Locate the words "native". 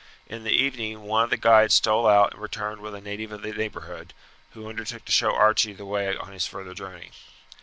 3.01-3.31